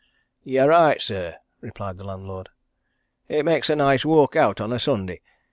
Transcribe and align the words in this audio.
"You're 0.43 0.69
right, 0.69 0.99
sir," 0.99 1.37
replied 1.59 1.97
the 1.99 2.03
landlord. 2.03 2.49
"It 3.27 3.45
makes 3.45 3.69
a 3.69 3.75
nice 3.75 4.03
walk 4.03 4.35
out 4.35 4.59
on 4.59 4.73
a 4.73 4.79
Sunday. 4.79 5.21